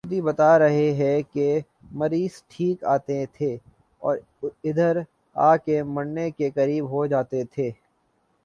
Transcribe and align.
خود 0.03 0.13
ہی 0.13 0.21
بتا 0.21 0.51
رہے 0.59 0.89
ہیں 0.93 1.21
کہ 1.33 1.47
مریض 1.93 2.41
ٹھیک 2.47 2.83
آتے 2.93 3.17
تھے 3.33 3.51
اور 4.01 4.17
ادھر 4.63 4.97
آ 5.35 5.55
کہ 5.57 5.81
مرنے 5.87 6.29
کے 6.31 6.49
قریب 6.51 6.89
ہو 6.91 7.05
جاتے 7.07 7.43
تھے 7.53 7.69